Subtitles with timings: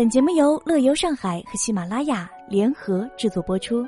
[0.00, 3.86] 本节目由乐游上海和喜马拉雅联合制作播出。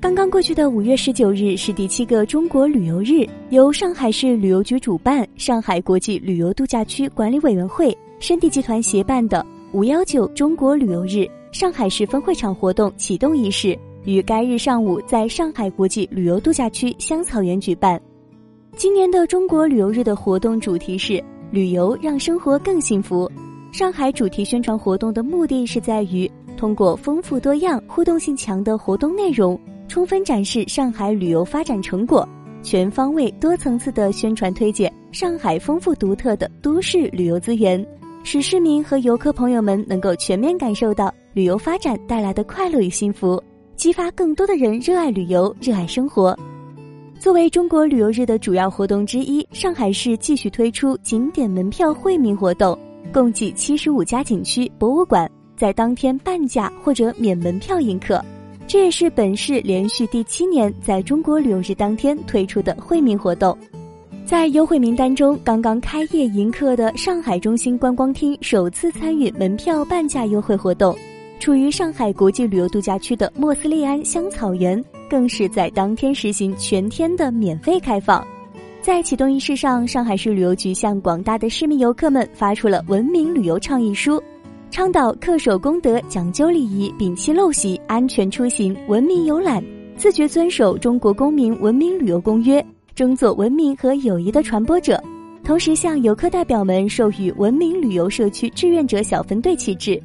[0.00, 9.44] 刚刚过去的五月十九日是第七个中国旅游日，由上海市旅游局主办、上海国际旅游度假区管理委员会、山地集团协办的
[9.74, 13.78] “五幺九中国旅游日”上海市分会场活动启动仪式。
[14.04, 18.00] 于该日上午在上海国际旅游度假区香草园举办。
[18.76, 23.30] 今年的中国旅游日的活动主题是“旅游让生活更幸福”。
[23.70, 32.28] 上海主题宣传活动的目的是在于通过丰富多样、互动性强的活动内容，充分展示上海旅游发展成果，
[32.62, 37.84] 全方位、多层次的宣传推介上海丰富独特的都市旅游资源，
[38.24, 43.42] 使市民和游客朋友们能够全面感受到旅游发展带来的快乐与幸福。
[43.82, 46.38] 激发更多的人热爱旅游、热爱生活。
[47.18, 52.78] 作为中国旅游日的主要活动之一，上海市继续推出景点门票惠民活动，
[53.12, 58.24] 共计七十五家景区、博物馆在当天半价或者免门票迎客。
[58.68, 63.58] 这也是本市连续第七年在中国旅游日当天推出的惠民活动。
[64.24, 70.96] 在优惠名单中，刚刚开业迎客的上海中心观光厅首次参与门票半价优惠活动。
[71.42, 78.24] 处于上海国际旅游度假区的莫斯利安香草园，更是在当天实行全天的免费开放。
[78.80, 84.22] 在启动仪式上，上海市旅游局向广大的市民游客们发出了文明旅游倡议书，
[84.70, 89.60] 倡导恪守公德、讲究礼仪、摒弃陋习、安全出行、文明游览，
[89.96, 92.62] 自觉遵守《中国公民文明旅游公约》，
[92.94, 95.02] 争做文明和友谊的传播者。
[95.42, 100.00] 同时，向游客代表们授予文明旅游社区志愿者小分队旗帜。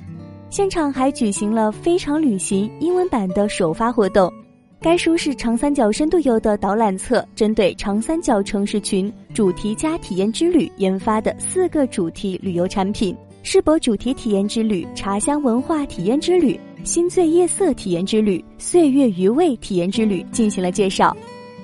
[0.49, 4.31] 现场还举行了“非常旅行”英文版的首发活动。
[4.79, 13.13] 该书是长三角深度游的导览册，针对长三角城市群主题加体验之旅研发的四个主题旅游产品：
[13.43, 21.15] 世博主题体验之旅、茶香文化体验之旅、心醉夜色体验之旅、岁月余味体验之旅进行了介绍。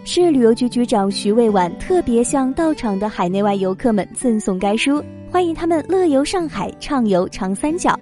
[0.04, 5.02] 市旅游局局长徐卫婉特别向到场的海内外游客们赠送该书，
[5.32, 7.98] 欢迎他们乐游上海，畅游长三角。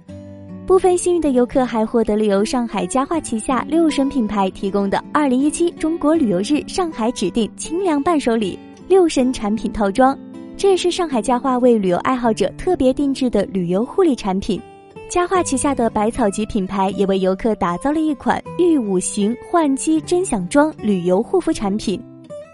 [0.72, 10.18] 部分幸运的游客还获得了由上海家化旗下六神品牌提供的二零一七中国旅游日上海指定清凉伴手礼六神产品套装，
[10.56, 14.62] 这也是上海家化为旅游爱好者特别定制的旅游护理产品。
[15.10, 22.02] 佳化旗下的百草集品牌也为游客打造了一款御五行焕肌真享妆旅游护肤产品。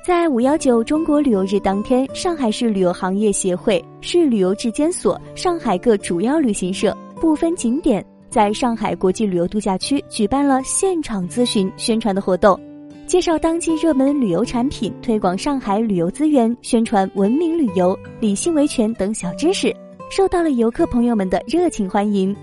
[0.03, 6.97] 在五幺九中国旅游日当天，上海市旅游行业协会、市旅游质监所、上海各主要旅行社。
[7.17, 12.59] 部分景点在上海国际旅游度假区举办了现场咨询宣传的活动，
[13.05, 19.73] 介绍当季热门旅游产品，推广上海旅游资源，宣传文明旅游、理性维权等小知识，
[20.11, 22.35] 受到了游客朋友们的热情欢迎。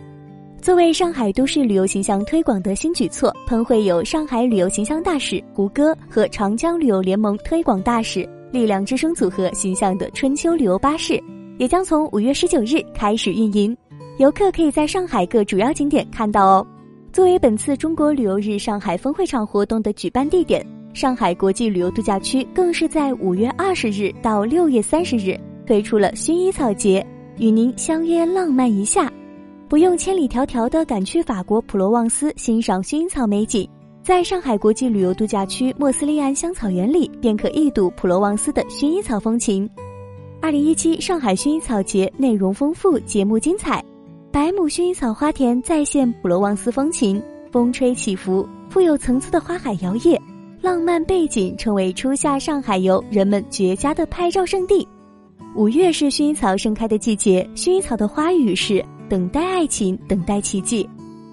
[0.60, 11.22] 作为上海都市旅游形象推广的新举措，喷绘有上海旅游形象大使胡歌和长江旅游联盟推广大使力量之声组合形象的春秋旅游巴士，
[11.58, 13.76] 也将从五月十九日开始运营。
[14.18, 16.66] 游客可以在上海各主要景点看到哦。
[17.12, 27.04] 作为本次中国旅游日上海分会场活动的举办地点，上海国际旅游度假区更是在五月二十日到六月三十日推出了薰衣草节，
[27.38, 29.12] 与您相约浪漫一下。
[29.68, 33.68] 不用千里迢迢的赶去法国普罗旺斯欣赏薰衣草美景，
[34.00, 39.68] 在上海国际旅游度假区莫斯利安香草园里便可一睹普罗旺斯的薰衣草风情。
[40.40, 43.82] 二零一七上海薰衣草节内容丰富，节目精彩。
[44.34, 47.22] 百亩薰衣草花田再现普罗旺斯风情，
[47.52, 50.20] 风吹起伏，富有层次的花海摇曳，
[50.60, 54.84] 浪漫背景成为初夏上海游人们绝佳的拍照圣地。
[55.54, 60.84] 五月是薰衣草盛开的季节，薰衣草的花语是等待爱情，等待奇迹。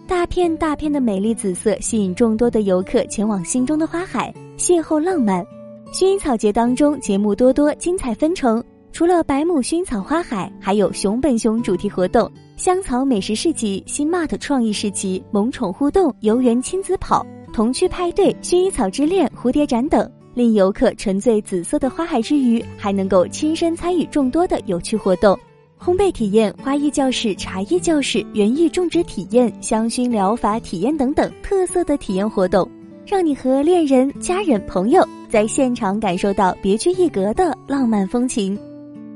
[0.05, 5.43] 大片大片的美丽紫色吸引众多的游客前往心中的花海邂逅浪漫。
[5.91, 8.63] 薰衣草节当中节目多多，精彩纷呈。
[8.91, 12.31] 除了百亩薰衣草花海，还有熊本熊主题活动、
[12.61, 25.35] 香草美食市集、新 mart 创意市集、萌宠互动、游园亲子跑、童趣派对、薰衣草之恋、蝴蝶展等，令游客沉醉紫色的花海之余，还能够亲身参与众多的有趣活动：
[25.79, 32.69] 烘焙体验、花艺教室、茶艺教室、园艺种植体验、香薰疗法体验等等特色的体验活动，
[33.07, 38.55] 让你和恋人、家人、朋友在现场感受到别具一格的浪漫风情。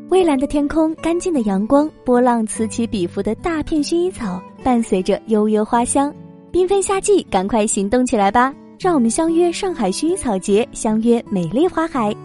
[0.07, 6.13] 蔚蓝的天空，干净的阳光，波浪此起彼伏的大片薰衣草，伴随着悠悠花香，
[6.52, 8.54] 缤纷夏季，赶快行动起来吧！
[8.80, 12.16] 让我们相约上海薰衣草节，相约美丽花海。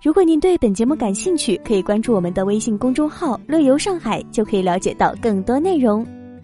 [0.00, 6.06] 如果您对本节目感兴趣，可以关注我们的微信公众号“乐游上海”，就可以了解到更多内容。